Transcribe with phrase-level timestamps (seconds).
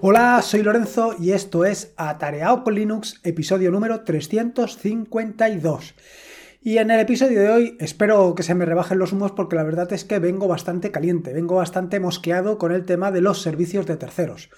[0.00, 5.94] Hola, soy Lorenzo y esto es Atareado con Linux, episodio número 352.
[6.60, 9.62] Y en el episodio de hoy espero que se me rebajen los humos porque la
[9.62, 13.86] verdad es que vengo bastante caliente, vengo bastante mosqueado con el tema de los servicios
[13.86, 14.50] de terceros.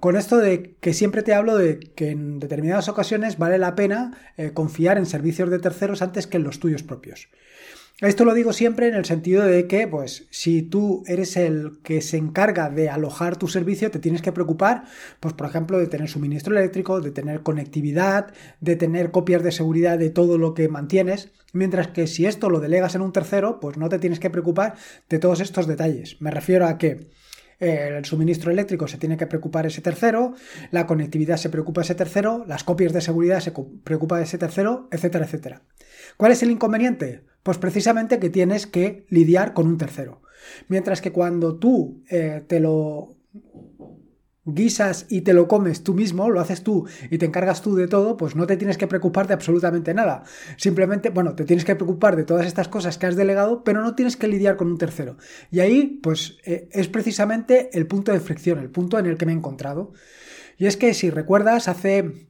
[0.00, 4.18] Con esto de que siempre te hablo de que en determinadas ocasiones vale la pena
[4.36, 7.28] eh, confiar en servicios de terceros antes que en los tuyos propios.
[8.00, 12.00] Esto lo digo siempre en el sentido de que, pues, si tú eres el que
[12.00, 14.84] se encarga de alojar tu servicio, te tienes que preocupar,
[15.20, 19.96] pues, por ejemplo, de tener suministro eléctrico, de tener conectividad, de tener copias de seguridad
[19.96, 23.76] de todo lo que mantienes, mientras que si esto lo delegas en un tercero, pues
[23.76, 24.74] no te tienes que preocupar
[25.08, 26.20] de todos estos detalles.
[26.20, 27.10] Me refiero a que
[27.60, 30.34] eh, el suministro eléctrico se tiene que preocupar ese tercero,
[30.72, 33.52] la conectividad se preocupa ese tercero, las copias de seguridad se
[33.84, 35.62] preocupa ese tercero, etcétera, etcétera.
[36.16, 37.22] ¿Cuál es el inconveniente?
[37.44, 40.22] Pues precisamente que tienes que lidiar con un tercero.
[40.68, 43.16] Mientras que cuando tú eh, te lo
[44.46, 47.86] guisas y te lo comes tú mismo, lo haces tú y te encargas tú de
[47.86, 50.24] todo, pues no te tienes que preocupar de absolutamente nada.
[50.56, 53.94] Simplemente, bueno, te tienes que preocupar de todas estas cosas que has delegado, pero no
[53.94, 55.18] tienes que lidiar con un tercero.
[55.50, 59.26] Y ahí, pues, eh, es precisamente el punto de fricción, el punto en el que
[59.26, 59.92] me he encontrado.
[60.56, 62.28] Y es que si recuerdas, hace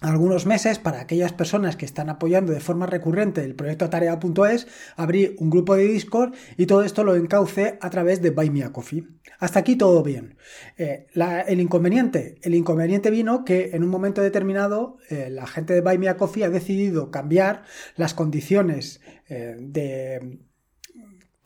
[0.00, 5.34] algunos meses, para aquellas personas que están apoyando de forma recurrente el proyecto tarea.es, abrí
[5.38, 8.72] un grupo de Discord y todo esto lo encauce a través de Buy Me a
[8.72, 9.08] Coffee.
[9.40, 10.36] Hasta aquí todo bien.
[10.76, 11.06] Eh,
[11.48, 15.98] el inconveniente, el inconveniente vino que en un momento determinado eh, la gente de Buy
[15.98, 17.64] Me a Coffee ha decidido cambiar
[17.96, 20.38] las condiciones eh, de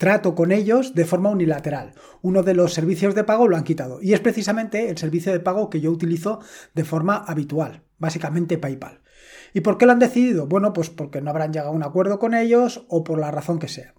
[0.03, 1.93] trato con ellos de forma unilateral.
[2.21, 5.39] Uno de los servicios de pago lo han quitado y es precisamente el servicio de
[5.39, 6.39] pago que yo utilizo
[6.73, 8.99] de forma habitual, básicamente PayPal.
[9.53, 10.45] ¿Y por qué lo han decidido?
[10.45, 13.59] Bueno, pues porque no habrán llegado a un acuerdo con ellos o por la razón
[13.59, 13.93] que sea.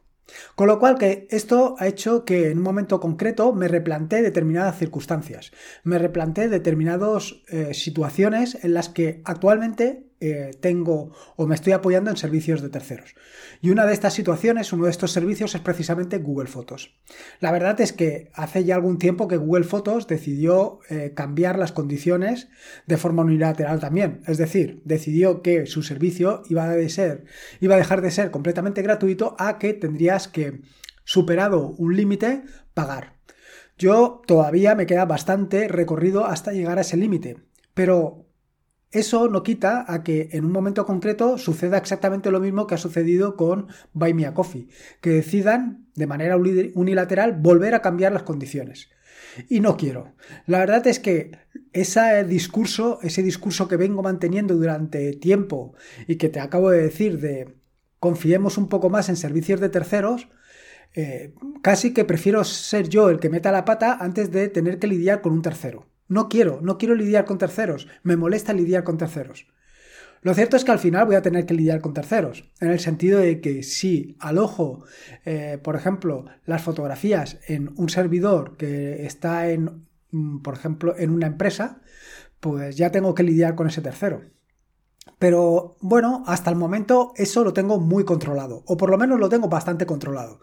[0.55, 4.79] Con lo cual que esto ha hecho que en un momento concreto me replanteé determinadas
[4.79, 11.73] circunstancias, me replanteé determinadas eh, situaciones en las que actualmente eh, tengo o me estoy
[11.73, 13.15] apoyando en servicios de terceros.
[13.61, 16.95] Y una de estas situaciones, uno de estos servicios es precisamente Google Fotos.
[17.41, 21.73] La verdad es que hace ya algún tiempo que Google Fotos decidió eh, cambiar las
[21.73, 22.49] condiciones
[22.87, 24.23] de forma unilateral también.
[24.27, 27.25] Es decir, decidió que su servicio iba a, ser,
[27.61, 30.63] iba a dejar de ser completamente gratuito a que tendrías que,
[31.05, 33.15] superado un límite, pagar.
[33.77, 37.39] Yo todavía me queda bastante recorrido hasta llegar a ese límite.
[37.75, 38.24] Pero
[38.95, 42.79] eso no quita a que en un momento concreto suceda exactamente lo mismo que ha
[42.79, 44.69] sucedido con Buy Me a Coffee,
[45.01, 48.91] que decidan de manera unilateral volver a cambiar las condiciones.
[49.49, 50.15] Y no quiero.
[50.47, 51.33] La verdad es que
[51.73, 55.75] ese discurso, ese discurso que vengo manteniendo durante tiempo
[56.07, 57.55] y que te acabo de decir de
[57.99, 60.29] confiemos un poco más en servicios de terceros,
[60.95, 64.87] eh, casi que prefiero ser yo el que meta la pata antes de tener que
[64.87, 65.87] lidiar con un tercero.
[66.09, 69.47] No quiero, no quiero lidiar con terceros, me molesta lidiar con terceros.
[70.25, 72.81] Lo cierto es que al final voy a tener que lidiar con terceros, en el
[72.81, 74.85] sentido de que si alojo,
[75.27, 81.11] eh, por ejemplo, las fotografías en un servidor que está en, mm, por ejemplo, en
[81.11, 81.83] una empresa,
[82.41, 84.23] pues ya tengo que lidiar con ese tercero.
[85.19, 89.29] Pero bueno, hasta el momento eso lo tengo muy controlado, o por lo menos lo
[89.29, 90.41] tengo bastante controlado.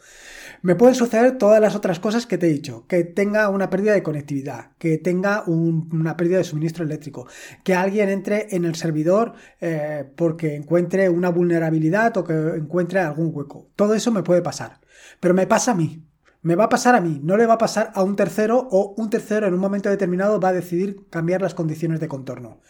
[0.64, 3.94] Me pueden suceder todas las otras cosas que te he dicho, que tenga una pérdida
[3.94, 7.28] de conectividad, que tenga una pérdida de suministro eléctrico,
[7.64, 13.32] que alguien entre en el servidor eh, porque encuentre una vulnerabilidad o que encuentre algún
[13.34, 13.70] hueco.
[13.76, 14.80] Todo eso me puede pasar,
[15.20, 16.06] pero me pasa a mí.
[16.44, 18.96] Me va a pasar a mí, no le va a pasar a un tercero o
[18.98, 22.62] un tercero en un momento determinado va a decidir cambiar las condiciones de contorno.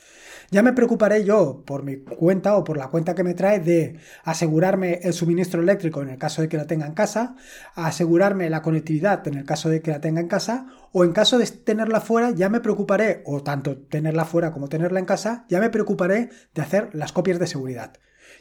[0.53, 3.97] Ya me preocuparé yo por mi cuenta o por la cuenta que me trae de
[4.25, 7.37] asegurarme el suministro eléctrico en el caso de que la tenga en casa,
[7.73, 11.37] asegurarme la conectividad en el caso de que la tenga en casa, o en caso
[11.37, 15.61] de tenerla fuera, ya me preocuparé, o tanto tenerla fuera como tenerla en casa, ya
[15.61, 17.93] me preocuparé de hacer las copias de seguridad.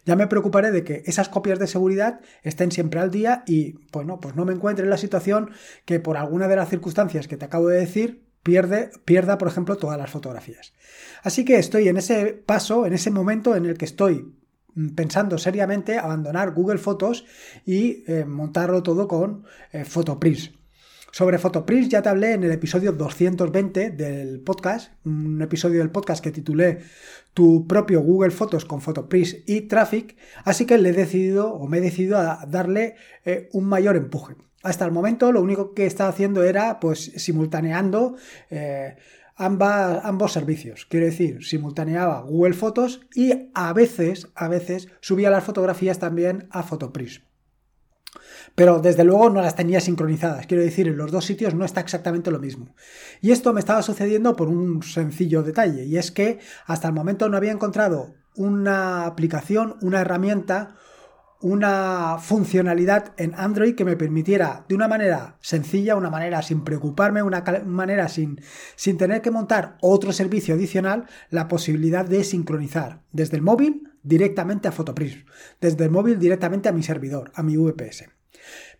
[0.04, 4.18] Ya me preocuparé de que esas copias de seguridad estén siempre al día y, bueno,
[4.18, 5.50] pues no me encuentre en la situación
[5.84, 9.76] que por alguna de las circunstancias que te acabo de decir, pierde, pierda, por ejemplo,
[9.76, 10.72] todas las fotografías.
[11.22, 14.32] Así que estoy en ese paso, en ese momento en el que estoy
[14.74, 17.24] mm, pensando seriamente abandonar Google Fotos
[17.64, 19.84] y eh, montarlo todo con eh.
[21.12, 26.22] Sobre Photopris ya te hablé en el episodio 220 del podcast, un episodio del podcast
[26.22, 26.78] que titulé
[27.34, 31.78] Tu propio Google Fotos con Photopris y Traffic, así que le he decidido o me
[31.78, 32.94] he decidido a darle
[33.24, 34.36] eh, un mayor empuje.
[34.62, 38.16] Hasta el momento lo único que estaba haciendo era pues simultaneando
[39.36, 40.86] ambos servicios.
[40.88, 46.62] Quiero decir, simultaneaba Google Fotos y a veces, a veces subía las fotografías también a
[46.62, 47.22] Photopris.
[48.54, 50.46] pero desde luego no las tenía sincronizadas.
[50.46, 52.74] Quiero decir, en los dos sitios no está exactamente lo mismo.
[53.20, 57.28] Y esto me estaba sucediendo por un sencillo detalle, y es que hasta el momento
[57.28, 60.76] no había encontrado una aplicación, una herramienta,
[61.40, 67.22] una funcionalidad en Android que me permitiera de una manera sencilla, una manera sin preocuparme,
[67.22, 68.40] una manera sin,
[68.76, 74.68] sin tener que montar otro servicio adicional, la posibilidad de sincronizar desde el móvil directamente
[74.68, 75.20] a Photoprism,
[75.60, 78.04] desde el móvil directamente a mi servidor, a mi VPS.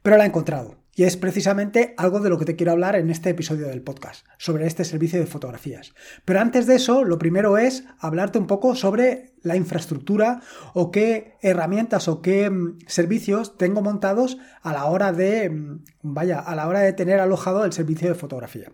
[0.03, 0.81] Pero la he encontrado.
[0.95, 4.27] Y es precisamente algo de lo que te quiero hablar en este episodio del podcast,
[4.37, 5.95] sobre este servicio de fotografías.
[6.25, 10.41] Pero antes de eso, lo primero es hablarte un poco sobre la infraestructura
[10.75, 16.39] o qué herramientas o qué mm, servicios tengo montados a la hora de, mm, vaya,
[16.39, 18.73] a la hora de tener alojado el servicio de fotografía.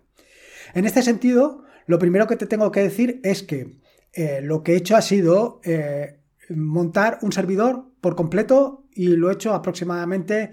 [0.74, 3.78] En este sentido, lo primero que te tengo que decir es que
[4.12, 9.30] eh, lo que he hecho ha sido eh, montar un servidor por completo y lo
[9.30, 10.52] he hecho aproximadamente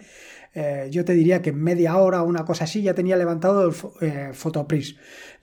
[0.56, 3.68] eh, yo te diría que en media hora o una cosa así ya tenía levantado
[3.68, 4.32] el eh.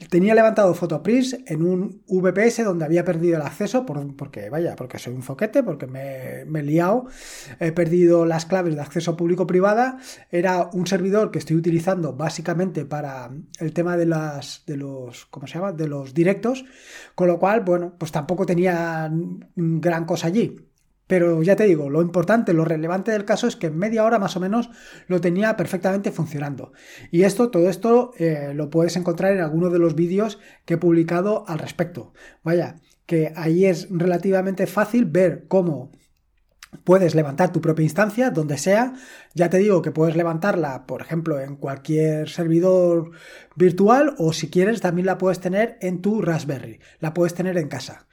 [0.08, 5.12] Tenía levantado Photopris en un VPS donde había perdido el acceso, porque vaya, porque soy
[5.14, 7.06] un foquete, porque me, me, he liado,
[7.58, 9.98] he perdido las claves de acceso público-privada.
[10.30, 15.46] Era un servidor que estoy utilizando básicamente para el tema de las de los ¿cómo
[15.46, 15.72] se llama?
[15.72, 16.64] de los directos,
[17.14, 19.10] con lo cual, bueno, pues tampoco tenía
[19.56, 20.69] gran cosa allí.
[21.10, 24.20] Pero ya te digo, lo importante, lo relevante del caso es que en media hora
[24.20, 24.70] más o menos
[25.08, 26.72] lo tenía perfectamente funcionando.
[27.10, 30.76] Y esto, todo esto eh, lo puedes encontrar en alguno de los vídeos que he
[30.78, 32.12] publicado al respecto.
[32.44, 32.76] Vaya,
[33.06, 35.90] que ahí es relativamente fácil ver cómo
[36.84, 38.94] Puedes levantar tu propia instancia donde sea.
[39.34, 43.10] Ya te digo que puedes levantarla, por ejemplo, en cualquier servidor
[43.56, 46.80] virtual o si quieres también la puedes tener en tu Raspberry.
[47.00, 48.06] La puedes tener en casa.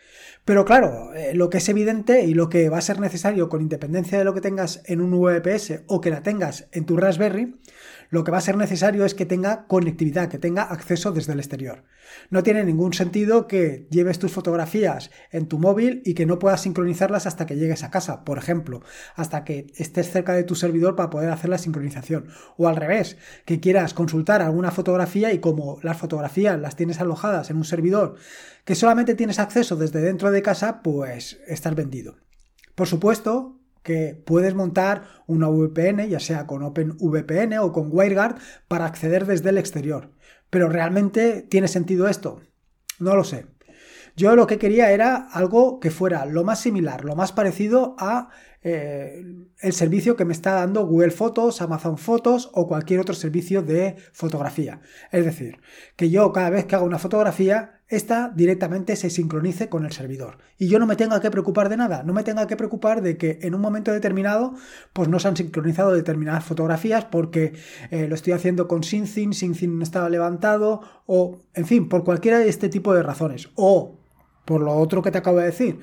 [0.48, 3.62] Pero claro, eh, lo que es evidente y lo que va a ser necesario con
[3.62, 7.57] independencia de lo que tengas en un VPS o que la tengas en tu Raspberry,
[8.09, 11.39] lo que va a ser necesario es que tenga conectividad, que tenga acceso desde el
[11.39, 11.83] exterior.
[12.30, 16.62] No tiene ningún sentido que lleves tus fotografías en tu móvil y que no puedas
[16.62, 18.81] sincronizarlas hasta que llegues a casa, por ejemplo,
[19.15, 22.27] hasta que estés cerca de tu servidor para poder hacer la sincronización.
[22.57, 27.50] O al revés, que quieras consultar alguna fotografía y como las fotografías las tienes alojadas
[27.50, 28.15] en un servidor
[28.63, 32.18] que solamente tienes acceso desde dentro de casa, pues estás vendido.
[32.75, 33.56] Por supuesto
[33.88, 38.36] que puedes montar una VPN, ya sea con OpenVPN o con WireGuard,
[38.68, 40.12] para acceder desde el exterior.
[40.50, 42.42] Pero ¿realmente tiene sentido esto?
[43.00, 43.45] No lo sé.
[44.18, 48.30] Yo lo que quería era algo que fuera lo más similar, lo más parecido a
[48.62, 49.24] eh,
[49.62, 53.95] el servicio que me está dando Google Fotos, Amazon Fotos o cualquier otro servicio de
[54.12, 54.81] fotografía.
[55.13, 55.62] Es decir,
[55.95, 60.39] que yo cada vez que hago una fotografía, esta directamente se sincronice con el servidor.
[60.57, 63.18] Y yo no me tenga que preocupar de nada, no me tenga que preocupar de
[63.18, 64.54] que en un momento determinado
[64.94, 67.54] pues no se han sincronizado determinadas fotografías porque
[67.92, 72.39] eh, lo estoy haciendo con SyncIn, SyncIn no estaba levantado o, en fin, por cualquiera
[72.39, 73.50] de este tipo de razones.
[73.56, 74.00] O
[74.44, 75.80] por lo otro que te acabo de decir,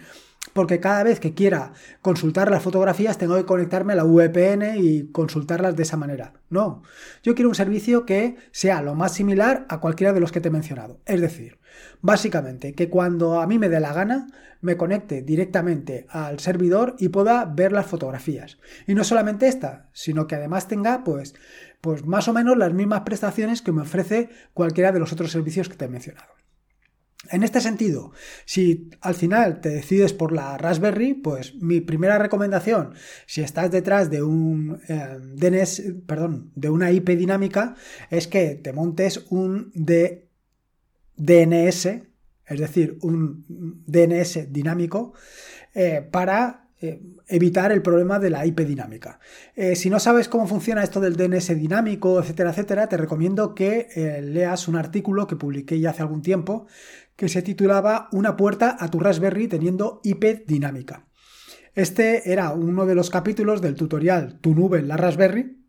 [0.52, 5.10] porque cada vez que quiera consultar las fotografías tengo que conectarme a la VPN y
[5.10, 6.34] consultarlas de esa manera.
[6.50, 6.82] No,
[7.22, 10.48] yo quiero un servicio que sea lo más similar a cualquiera de los que te
[10.48, 11.00] he mencionado.
[11.06, 11.58] Es decir,
[12.02, 14.28] básicamente que cuando a mí me dé la gana
[14.60, 18.58] me conecte directamente al servidor y pueda ver las fotografías.
[18.86, 21.34] Y no solamente esta, sino que además tenga pues,
[21.80, 25.68] pues más o menos las mismas prestaciones que me ofrece cualquiera de los otros servicios
[25.68, 26.32] que te he mencionado.
[27.30, 28.12] En este sentido,
[28.44, 32.94] si al final te decides por la Raspberry, pues mi primera recomendación,
[33.26, 37.74] si estás detrás de un eh, DNS, perdón, de una IP dinámica,
[38.10, 39.72] es que te montes un
[41.16, 41.86] DNS,
[42.46, 43.44] es decir, un
[43.86, 45.14] DNS dinámico,
[45.74, 49.18] eh, para eh, evitar el problema de la IP dinámica.
[49.74, 53.88] si no sabes cómo funciona esto del DNS dinámico, etcétera, etcétera, te recomiendo que
[54.22, 56.66] leas un artículo que publiqué ya hace algún tiempo
[57.16, 61.06] que se titulaba Una puerta a tu Raspberry teniendo IP dinámica.
[61.74, 65.64] Este era uno de los capítulos del tutorial Tu nube en la Raspberry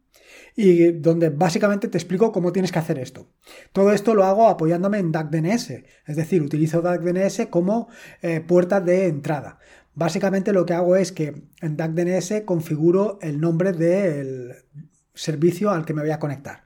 [0.56, 3.28] y donde básicamente te explico cómo tienes que hacer esto.
[3.74, 5.70] Todo esto lo hago apoyándome en DuckDNS,
[6.06, 7.90] es decir, utilizo DuckDNS como
[8.22, 9.60] eh, puerta de entrada.
[9.96, 14.54] Básicamente lo que hago es que en DuckDNS configuro el nombre del
[15.14, 16.66] servicio al que me voy a conectar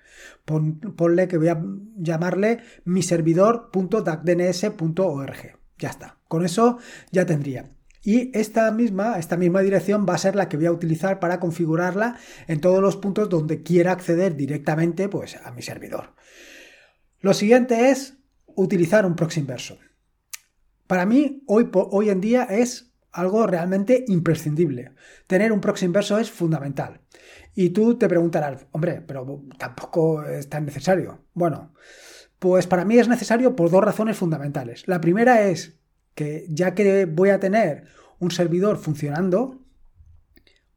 [0.96, 1.62] ponle que voy a
[1.98, 5.60] llamarle mi servidor.dacdns.org.
[5.78, 6.18] Ya está.
[6.28, 6.78] Con eso
[7.12, 7.72] ya tendría.
[8.02, 11.40] Y esta misma, esta misma dirección va a ser la que voy a utilizar para
[11.40, 12.18] configurarla
[12.48, 16.16] en todos los puntos donde quiera acceder directamente pues, a mi servidor.
[17.20, 18.18] Lo siguiente es
[18.56, 19.78] utilizar un proxy inverso.
[20.88, 24.94] Para mí, hoy, hoy en día es algo realmente imprescindible.
[25.28, 27.02] Tener un proxy inverso es fundamental.
[27.56, 31.26] Y tú te preguntarás, hombre, pero tampoco es tan necesario.
[31.34, 31.74] Bueno,
[32.40, 34.88] pues para mí es necesario por dos razones fundamentales.
[34.88, 35.80] La primera es
[36.16, 37.86] que ya que voy a tener
[38.20, 39.60] un servidor funcionando,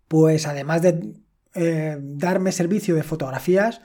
[0.08, 1.14] pues además de
[1.54, 3.80] eh, darme servicio de fotografías,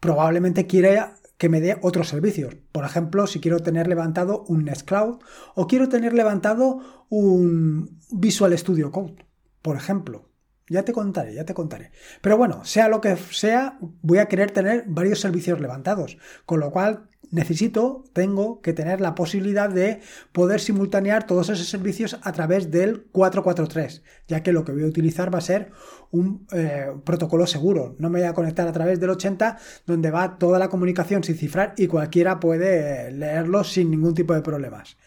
[0.00, 2.54] probablemente quiera que me dé otros servicios.
[2.70, 5.18] Por ejemplo, si quiero tener levantado un Nextcloud
[5.56, 9.26] o quiero tener levantado un Visual Studio Code,
[9.60, 10.30] por ejemplo.
[10.68, 11.90] Ya te contaré, ya te contaré.
[12.20, 16.70] Pero bueno, sea lo que sea, voy a querer tener varios servicios levantados, con lo
[16.70, 20.00] cual necesito, tengo que tener la posibilidad de
[20.32, 24.86] poder simultanear todos esos servicios a través del 443, ya que lo que voy a
[24.86, 25.72] utilizar va a ser
[26.10, 27.96] un eh, protocolo seguro.
[27.98, 31.36] No me voy a conectar a través del 80, donde va toda la comunicación sin
[31.36, 34.98] cifrar y cualquiera puede leerlo sin ningún tipo de problemas.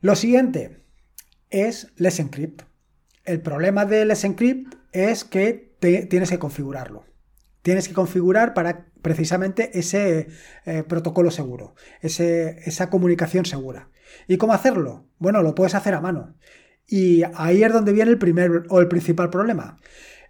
[0.00, 0.84] Lo siguiente
[1.50, 2.62] es Let's Encrypt.
[3.24, 7.04] El problema de Let's Encrypt es que tienes que configurarlo.
[7.62, 10.28] Tienes que configurar para precisamente ese
[10.64, 13.90] eh, protocolo seguro, esa comunicación segura.
[14.26, 15.06] ¿Y cómo hacerlo?
[15.18, 16.34] Bueno, lo puedes hacer a mano.
[16.86, 19.78] Y ahí es donde viene el primer o el principal problema.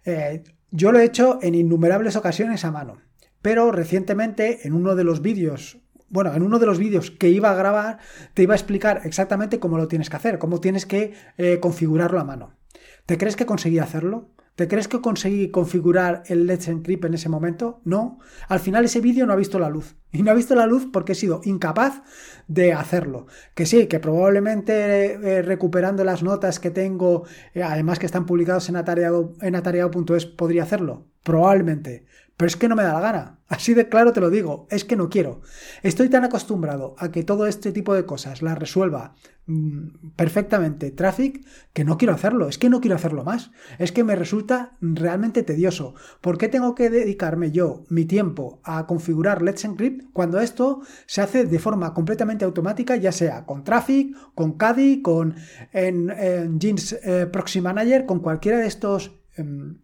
[0.05, 3.01] Eh, yo lo he hecho en innumerables ocasiones a mano,
[3.41, 7.49] pero recientemente en uno de los vídeos, bueno, en uno de los vídeos que iba
[7.49, 7.99] a grabar,
[8.33, 12.19] te iba a explicar exactamente cómo lo tienes que hacer, cómo tienes que eh, configurarlo
[12.19, 12.57] a mano.
[13.05, 14.29] ¿Te crees que conseguí hacerlo?
[14.59, 17.79] ¿Te crees que conseguí configurar el Let's Encrypt en ese momento?
[17.85, 18.19] No.
[18.49, 19.95] Al final ese vídeo no ha visto la luz.
[20.11, 22.01] Y no ha visto la luz porque he sido incapaz
[22.49, 23.27] de hacerlo.
[23.55, 27.23] Que sí, que probablemente eh, recuperando las notas que tengo,
[27.53, 31.05] eh, además que están publicadas en atareado.es, podría hacerlo.
[31.23, 32.03] Probablemente.
[32.39, 33.39] Pero es que no me da la gana.
[33.49, 34.65] Así de claro te lo digo.
[34.69, 35.41] Es que no quiero.
[35.83, 39.13] Estoy tan acostumbrado a que todo este tipo de cosas las resuelva
[39.45, 42.47] mm, perfectamente Traffic que no quiero hacerlo.
[42.47, 43.51] Es que no quiero hacerlo más.
[43.77, 45.95] Es que me resulta realmente tedioso.
[46.21, 51.19] ¿Por qué tengo que dedicarme yo mi tiempo a configurar Let's Encrypt cuando esto se
[51.19, 55.35] hace de forma completamente automática, ya sea con Traffic, con Caddy, con
[55.73, 59.79] en, Jeans eh, Proxy Manager, con cualquiera de estos em,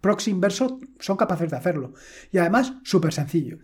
[0.00, 1.94] proxy inverso son capaces de hacerlo.
[2.30, 3.58] Y además, súper sencillo.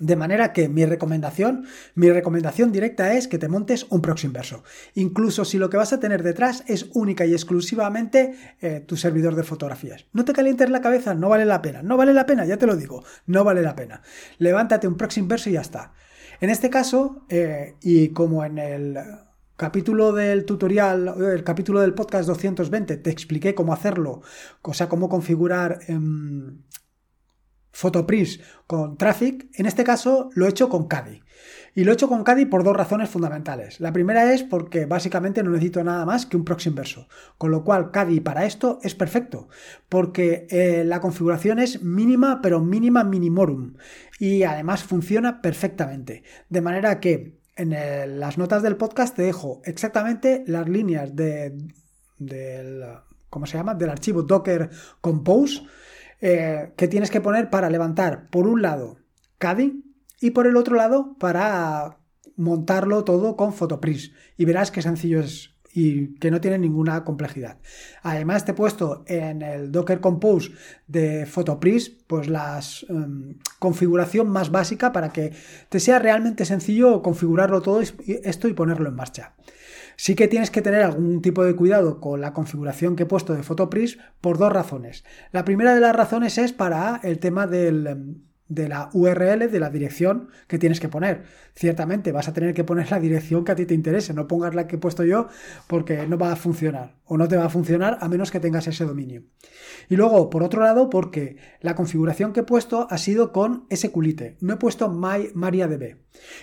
[0.00, 4.62] De manera que mi recomendación, mi recomendación directa es que te montes un proxy inverso.
[4.94, 9.34] Incluso si lo que vas a tener detrás es única y exclusivamente eh, tu servidor
[9.34, 10.06] de fotografías.
[10.12, 11.82] No te calientes la cabeza, no vale la pena.
[11.82, 14.02] No vale la pena, ya te lo digo, no vale la pena.
[14.38, 15.92] Levántate un proxy inverso y ya está.
[16.40, 18.96] En este caso, eh, y como en el
[19.58, 24.22] capítulo del tutorial, el capítulo del podcast 220, te expliqué cómo hacerlo,
[24.62, 25.98] o sea, cómo configurar eh,
[28.68, 29.48] con Traffic.
[29.54, 31.22] En este caso lo he hecho con Caddy.
[31.74, 33.80] Y lo he hecho con Caddy por dos razones fundamentales.
[33.80, 37.08] La primera es porque básicamente no necesito nada más que un proxy inverso.
[37.36, 39.48] Con lo cual Caddy para esto es perfecto.
[39.88, 43.74] Porque eh, la configuración es mínima, pero mínima minimorum.
[44.20, 46.22] Y además funciona perfectamente.
[46.48, 51.58] De manera que en las notas del podcast te dejo exactamente las líneas de,
[52.16, 52.84] del,
[53.28, 53.74] ¿cómo se llama?
[53.74, 55.62] del archivo Docker Compose
[56.20, 58.98] eh, que tienes que poner para levantar por un lado
[59.38, 59.84] Caddy
[60.20, 61.98] y por el otro lado para
[62.36, 67.58] montarlo todo con Photopris y verás qué sencillo es y que no tiene ninguna complejidad.
[68.02, 70.50] Además te he puesto en el Docker Compose
[70.88, 75.32] de Photopris pues la em, configuración más básica para que
[75.68, 79.34] te sea realmente sencillo configurarlo todo esto y ponerlo en marcha.
[79.96, 83.34] Sí que tienes que tener algún tipo de cuidado con la configuración que he puesto
[83.34, 85.04] de Photopris por dos razones.
[85.30, 89.60] La primera de las razones es para el tema del em, de la URL, de
[89.60, 91.24] la dirección que tienes que poner.
[91.54, 94.54] Ciertamente vas a tener que poner la dirección que a ti te interese, no pongas
[94.54, 95.28] la que he puesto yo
[95.66, 98.66] porque no va a funcionar o no te va a funcionar a menos que tengas
[98.66, 99.22] ese dominio.
[99.88, 104.36] Y luego, por otro lado, porque la configuración que he puesto ha sido con SQLite,
[104.40, 105.96] no he puesto My MariaDB.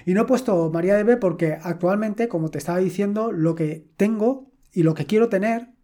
[0.05, 4.83] Y no he puesto MariaDB porque actualmente, como te estaba diciendo, lo que tengo y
[4.83, 5.74] lo que quiero tener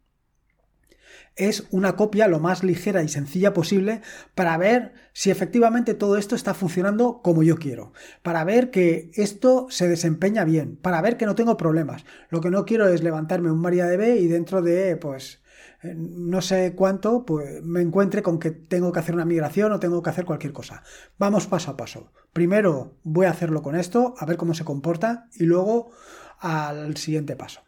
[1.36, 4.02] es una copia lo más ligera y sencilla posible
[4.36, 9.68] para ver si efectivamente todo esto está funcionando como yo quiero, para ver que esto
[9.70, 12.06] se desempeña bien, para ver que no tengo problemas.
[12.30, 15.42] Lo que no quiero es levantarme un MariaDB y dentro de, pues,
[15.84, 19.80] eh, no sé cuánto, pues me encuentre con que tengo que hacer una migración o
[19.80, 20.84] tengo que hacer cualquier cosa.
[21.18, 22.12] Vamos paso a paso.
[22.34, 25.92] Primero voy a hacerlo con esto, a ver cómo se comporta y luego
[26.40, 27.62] al siguiente paso.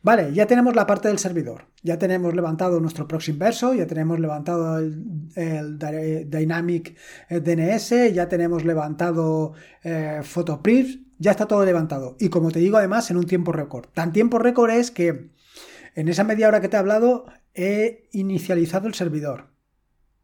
[0.00, 4.20] Vale, ya tenemos la parte del servidor, ya tenemos levantado nuestro proxy inverso, ya tenemos
[4.20, 5.78] levantado el,
[6.30, 6.96] Dynamic
[7.28, 10.22] eh, DNS, ya tenemos levantado eh,
[11.18, 12.16] ya está todo levantado.
[12.20, 13.86] Y como te digo, además, en un tiempo récord.
[13.92, 15.30] Tan tiempo récord es que
[15.96, 19.48] en esa media hora que te he hablado, he inicializado el servidor.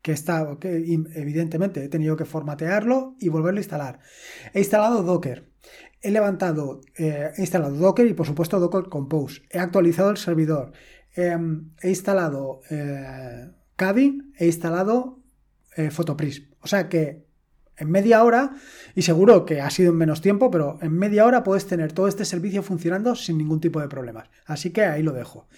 [0.03, 0.77] que está, que
[1.15, 4.01] evidentemente he tenido que formatearlo y volverlo a instalar.
[4.53, 5.54] He instalado Docker.
[6.05, 9.41] He levantado, eh, he instalado Docker y por supuesto Docker Compose.
[9.49, 10.73] He actualizado el servidor.
[11.17, 13.51] Em, he instalado eh,
[14.39, 15.23] he instalado
[15.77, 16.45] eh, Photoprism.
[16.61, 17.25] O sea que
[17.79, 18.53] en media hora,
[18.95, 22.07] y seguro que ha sido en menos tiempo, pero en media hora puedes tener todo
[22.07, 24.29] este servicio funcionando sin ningún tipo de problemas.
[24.45, 25.49] Así que ahí lo dejo.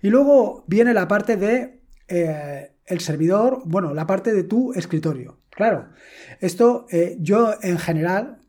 [0.00, 5.38] Y luego viene la parte de eh, el servidor, bueno, la parte de tu escritorio.
[5.50, 5.90] Claro,
[6.40, 6.86] esto
[7.18, 8.41] yo en general,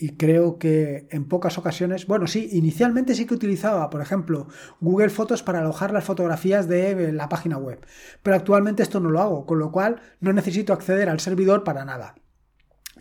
[0.00, 4.46] y creo que en pocas ocasiones, bueno, sí, inicialmente sí que utilizaba, por ejemplo,
[4.80, 7.84] Google Fotos para alojar las fotografías de la página web,
[8.22, 11.84] pero actualmente esto no lo hago, con lo cual no necesito acceder al servidor para
[11.84, 12.14] nada.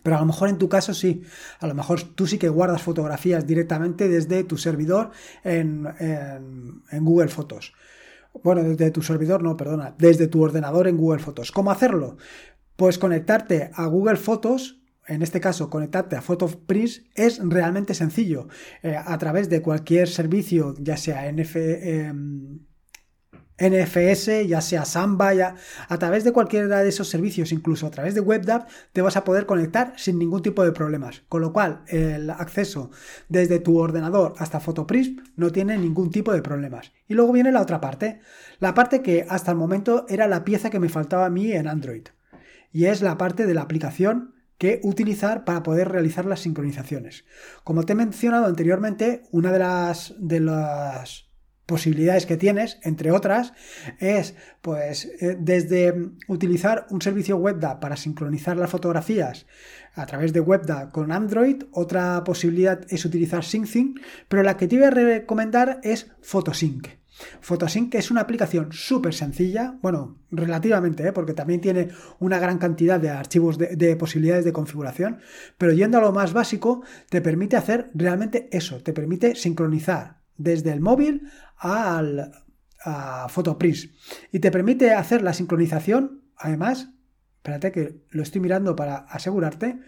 [0.01, 1.24] Pero a lo mejor en tu caso sí.
[1.60, 5.12] A lo mejor tú sí que guardas fotografías directamente desde tu servidor
[5.44, 5.84] en,
[7.01, 7.74] Google Fotos.
[8.44, 11.51] Bueno, desde tu servidor, no, perdona, desde tu ordenador en Google Fotos.
[11.51, 12.18] ¿Cómo hacerlo?
[12.75, 18.48] Pues conectarte a Google Fotos, en este caso conectarte a PhotoPrint, es realmente sencillo.
[18.84, 22.60] Eh, a través de cualquier servicio, ya sea NF, em,
[23.60, 25.56] NFS, ya sea Samba, ya,
[25.90, 29.24] a través de cualquiera de esos servicios, incluso a través de WebDAV, te vas a
[29.24, 31.24] poder conectar sin ningún tipo de problemas.
[31.28, 32.92] Con lo cual, el acceso
[33.30, 36.92] desde tu ordenador hasta Photoprism no tiene ningún tipo de problemas.
[37.08, 38.20] Y luego viene la otra parte,
[38.60, 41.68] la parte que hasta el momento era la pieza que me faltaba a mí en
[41.68, 42.04] Android.
[42.72, 47.26] Y es la parte de la aplicación que utilizar para poder realizar las sincronizaciones.
[47.64, 51.28] Como te he mencionado anteriormente, una de las, de las
[51.68, 53.54] posibilidades que tienes, entre otras,
[54.00, 55.94] es pues eh, desde
[56.28, 59.46] utilizar un servicio WebDAV para sincronizar las fotografías
[59.94, 64.78] a través de WebDAV con Android, otra posibilidad es utilizar SyncSync, pero la que te
[64.78, 66.88] voy a recomendar es Photosync.
[67.42, 71.12] Photosync es una aplicación súper sencilla, bueno, relativamente, ¿eh?
[71.12, 75.20] porque también tiene una gran cantidad de archivos de, posibilidades de configuración,
[75.58, 80.72] pero yendo a lo más básico, te permite hacer realmente eso, te permite sincronizar desde
[80.72, 82.32] el móvil al,
[82.84, 83.91] a Photopris
[84.32, 86.89] y te permite hacer la sincronización, además,
[87.38, 89.80] espérate que lo estoy mirando para asegurarte,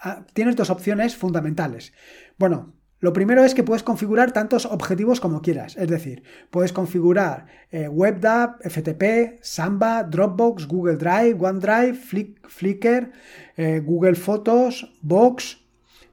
[0.00, 1.92] ah, tienes dos opciones fundamentales.
[2.38, 7.46] Bueno, lo primero es que puedes configurar tantos objetivos como quieras, es decir, puedes configurar
[7.72, 13.10] eh, WebDAV, FTP, Samba, Dropbox, Google Drive, OneDrive, Flickr,
[13.56, 15.58] eh, Google Fotos, Box,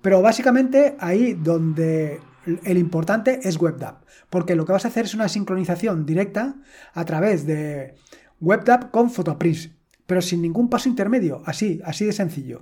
[0.01, 2.21] pero básicamente ahí donde
[2.63, 3.99] el importante es WebDAV,
[4.31, 6.55] porque lo que vas a hacer es una sincronización directa
[6.95, 7.93] a través de
[8.41, 9.69] WebDAV con Photopris,
[10.07, 12.61] pero sin ningún paso intermedio, así, así de sencillo.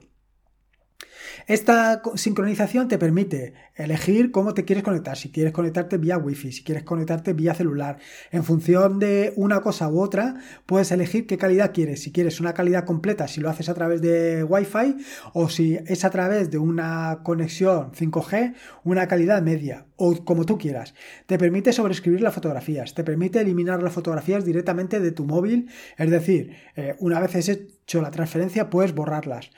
[1.47, 6.61] Esta sincronización te permite elegir cómo te quieres conectar, si quieres conectarte vía Wi-Fi, si
[6.61, 7.99] quieres conectarte vía celular.
[8.31, 12.01] En función de una cosa u otra, puedes elegir qué calidad quieres.
[12.01, 14.97] Si quieres una calidad completa, si lo haces a través de Wi-Fi
[15.31, 20.57] o si es a través de una conexión 5G, una calidad media o como tú
[20.57, 20.95] quieras.
[21.27, 26.11] Te permite sobreescribir las fotografías, te permite eliminar las fotografías directamente de tu móvil, es
[26.11, 29.49] decir, eh, una vez hecho la transferencia puedes borrarlas.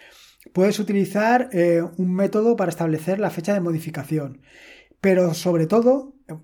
[0.54, 4.42] Puedes utilizar eh, un método para establecer la fecha de modificación,
[5.02, 6.36] pero sobre todo, eh,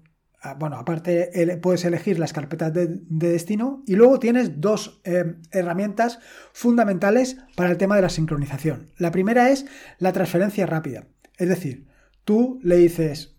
[0.42, 6.20] ah, bueno, aparte puedes elegir las carpetas de, destino y luego tienes dos eh, herramientas
[6.52, 8.92] fundamentales para el tema de la sincronización.
[8.98, 9.66] La primera es
[9.98, 11.88] la transferencia rápida, es decir,
[12.26, 13.32] tú le dices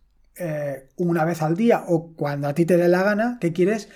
[0.97, 3.89] una vez al día o cuando a ti te dé la gana que quieres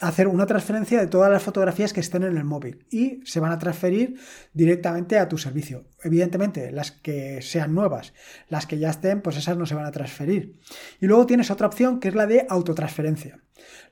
[0.00, 3.52] hacer una transferencia de todas las fotografías que estén en el móvil y se van
[3.52, 4.18] a transferir
[4.52, 5.84] directamente a tu servicio.
[6.02, 8.14] Evidentemente, las que sean nuevas,
[8.48, 10.58] las que ya estén, pues esas no se van a transferir.
[11.00, 13.40] Y luego tienes otra opción que es la de autotransferencia.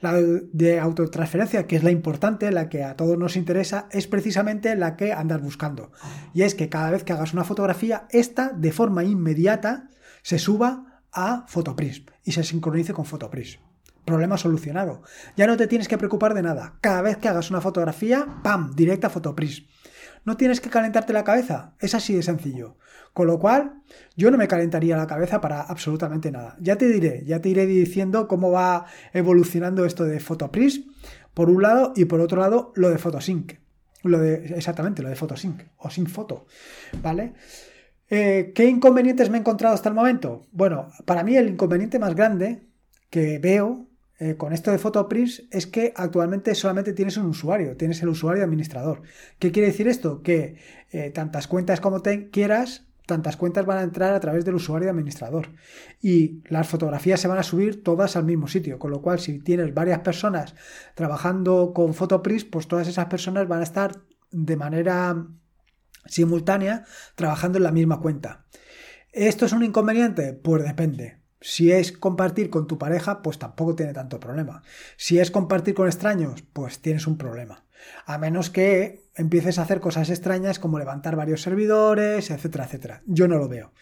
[0.01, 4.75] La de autotransferencia, que es la importante, la que a todos nos interesa, es precisamente
[4.77, 5.93] la que andas buscando.
[6.33, 9.89] Y es que cada vez que hagas una fotografía, esta de forma inmediata
[10.23, 13.68] se suba a Photoprism y se sincronice con Photoprism.
[14.09, 15.03] Problema solucionado.
[15.37, 16.79] Ya no te tienes que preocupar de nada.
[16.81, 18.75] Cada vez que hagas una fotografía, ¡pam!
[18.75, 19.67] Directa a Photopris.
[20.25, 21.75] No tienes que calentarte la cabeza.
[21.79, 22.79] Es así de sencillo.
[23.13, 23.83] Con lo cual,
[24.17, 26.57] yo no me calentaría la cabeza para absolutamente nada.
[26.59, 30.87] Ya te diré, ya te iré diciendo cómo va evolucionando esto de Photopris,
[31.35, 33.57] por un lado, y por otro lado, lo de Photosync.
[34.05, 36.47] Lo de, exactamente, lo de Photosync o Sync Photo.
[37.03, 37.35] ¿Vale?
[38.09, 40.47] Eh, ¿Qué inconvenientes me he encontrado hasta el momento?
[40.51, 42.69] Bueno, para mí el inconveniente más grande
[43.11, 43.88] que veo
[44.19, 48.43] eh, con esto de Photopris es que actualmente solamente tienes un usuario, tienes el usuario
[48.43, 49.03] administrador.
[49.39, 50.23] ¿Qué quiere decir esto?
[50.23, 50.57] Que
[50.91, 54.91] eh, tantas cuentas como te quieras, tantas cuentas van a entrar a través del usuario
[54.91, 55.51] administrador.
[56.03, 59.39] Y las fotografías se van a subir todas al mismo sitio, con lo cual si
[59.39, 60.57] tienes varias personas
[60.95, 64.03] trabajando con Photopris, pues todas esas personas van a estar
[64.33, 65.27] de manera
[66.07, 68.47] simultánea trabajando en la misma cuenta.
[69.13, 70.33] ¿Esto es un inconveniente?
[70.33, 71.19] Pues depende.
[71.41, 74.63] Si es compartir con tu pareja, pues tampoco tiene tanto problema.
[74.97, 77.65] Si es compartir con extraños, pues tienes un problema.
[78.07, 83.03] A menos que empieces a hacer cosas extrañas como levantar varios servidores, etcétera, etcétera.
[83.07, 83.73] Yo no lo veo.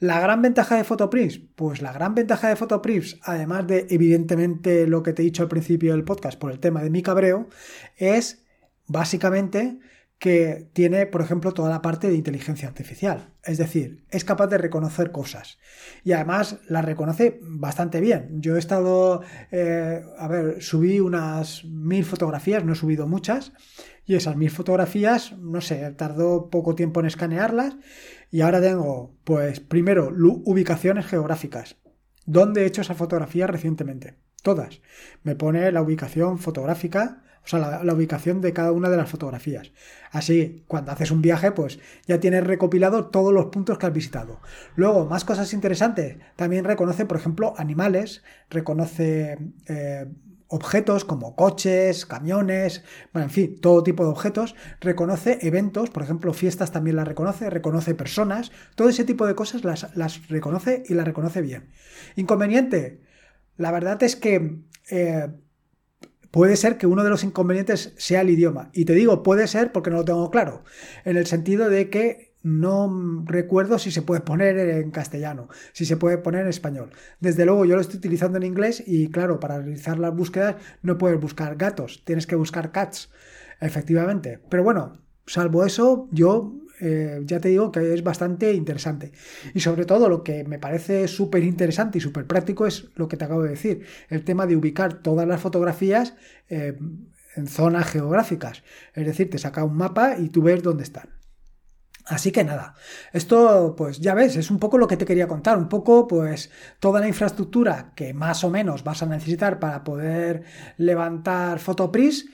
[0.00, 5.02] La gran ventaja de Photoprints, pues la gran ventaja de Photoprints, además de evidentemente lo
[5.02, 7.48] que te he dicho al principio del podcast por el tema de mi cabreo,
[7.96, 8.44] es
[8.86, 9.80] básicamente
[10.18, 13.30] que tiene, por ejemplo, toda la parte de inteligencia artificial.
[13.44, 15.58] Es decir, es capaz de reconocer cosas.
[16.02, 18.40] Y además la reconoce bastante bien.
[18.40, 23.52] Yo he estado, eh, a ver, subí unas mil fotografías, no he subido muchas.
[24.04, 27.76] Y esas mil fotografías, no sé, tardó poco tiempo en escanearlas.
[28.32, 30.12] Y ahora tengo, pues, primero,
[30.44, 31.76] ubicaciones geográficas.
[32.26, 34.16] ¿Dónde he hecho esa fotografía recientemente?
[34.42, 34.80] Todas.
[35.22, 39.72] Me pone la ubicación fotográfica o sea, la, ubicación de cada una de las fotografías.
[40.10, 44.40] Así, cuando haces un viaje, pues ya tienes recopilado todos los puntos que has visitado.
[44.76, 46.18] Luego, más cosas interesantes.
[46.36, 50.06] También reconoce, por ejemplo, animales, reconoce eh,
[50.48, 52.84] objetos como coches, camiones,
[53.14, 57.48] bueno, en fin, todo tipo de objetos, reconoce eventos, por ejemplo, fiestas también las reconoce,
[57.48, 61.70] reconoce personas, todo ese tipo de cosas las, las reconoce y las reconoce bien.
[62.14, 63.00] Inconveniente,
[63.56, 64.58] la verdad es que
[64.90, 65.28] eh,
[66.30, 68.70] Puede ser que uno de los inconvenientes sea el idioma.
[68.72, 70.62] Y te digo, puede ser porque no lo tengo claro.
[71.04, 75.96] En el sentido de que no recuerdo si se puede poner en castellano, si se
[75.96, 76.90] puede poner en español.
[77.20, 80.98] Desde luego yo lo estoy utilizando en inglés y claro, para realizar las búsquedas no
[80.98, 83.10] puedes buscar gatos, tienes que buscar cats,
[83.60, 84.40] efectivamente.
[84.48, 89.12] Pero bueno, salvo eso, yo eh, ya te digo que es bastante interesante.
[89.54, 93.16] Y sobre todo lo que me parece súper interesante y súper práctico es lo que
[93.16, 96.14] te acabo de decir, el tema de ubicar todas las fotografías
[96.48, 96.78] eh,
[97.36, 98.62] en zonas geográficas.
[98.94, 101.18] Es decir, te saca un mapa y tú ves dónde están.
[102.08, 102.74] Así que nada,
[103.12, 106.50] esto pues ya ves, es un poco lo que te quería contar, un poco pues
[106.80, 110.44] toda la infraestructura que más o menos vas a necesitar para poder
[110.78, 112.30] levantar Photopris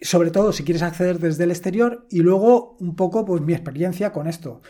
[0.00, 4.12] sobre todo si quieres acceder desde el exterior y luego un poco pues mi experiencia
[4.12, 4.60] con esto.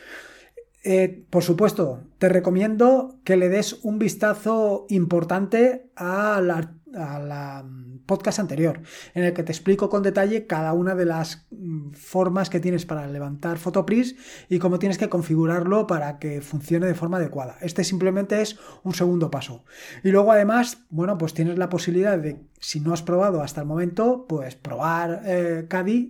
[0.84, 7.62] Eh, por supuesto, te recomiendo que le des un vistazo importante a la, a la
[7.62, 8.82] mm, podcast anterior,
[9.14, 12.86] en el que te explico con detalle cada una de las mm, formas que tienes
[12.86, 14.16] para levantar Photopris
[14.48, 17.56] y cómo tienes que configurarlo para que funcione de forma adecuada.
[17.60, 19.64] Este simplemente es un segundo paso.
[20.02, 23.66] Y luego además, bueno, pues tienes la posibilidad de, si no has probado hasta el
[23.66, 25.66] momento, pues probar eh,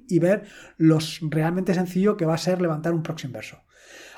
[0.08, 0.44] y ver
[0.76, 3.58] lo realmente sencillo que va a ser levantar un proxy inverso.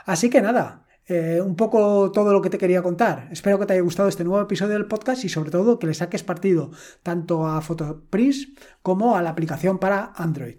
[0.05, 3.28] Así que nada, eh, un poco todo lo que te quería contar.
[3.30, 5.94] Espero que te haya gustado este nuevo episodio del podcast y sobre todo que le
[5.94, 6.70] saques partido
[7.02, 8.48] tanto a Photopris
[8.82, 10.56] como a la aplicación para Android.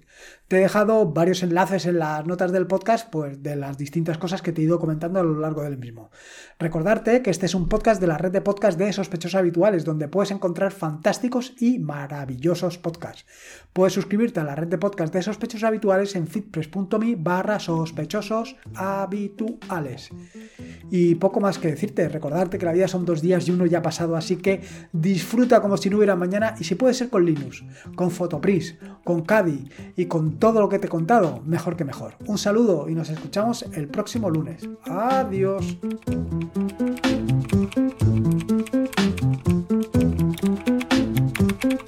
[0.47, 4.41] Te he dejado varios enlaces en las notas del podcast, pues de las distintas cosas
[4.41, 6.10] que te he ido comentando a lo largo del mismo.
[6.57, 10.07] Recordarte que este es un podcast de la red de podcast de sospechosos habituales, donde
[10.07, 13.25] puedes encontrar fantásticos y maravillosos podcasts.
[13.73, 17.57] Puedes suscribirte a la red de podcast de sospechosos habituales en fitpress.me barra.
[20.89, 23.80] Y poco más que decirte, recordarte que la vida son dos días y uno ya
[23.80, 24.62] ha pasado, así que
[24.93, 27.63] disfruta como si no hubiera mañana y si puede ser con Linux,
[27.95, 32.15] con Photopris, con Cadi y con todo lo que te he contado, mejor que mejor.
[32.26, 34.67] Un saludo y nos escuchamos el próximo lunes.
[34.86, 35.78] Adiós.